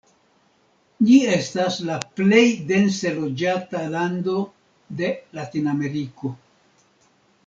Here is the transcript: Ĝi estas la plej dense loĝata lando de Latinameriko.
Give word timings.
Ĝi 1.07 1.17
estas 1.33 1.75
la 1.89 1.97
plej 2.19 2.39
dense 2.73 3.11
loĝata 3.19 3.81
lando 3.97 4.39
de 5.03 5.11
Latinameriko. 5.41 6.33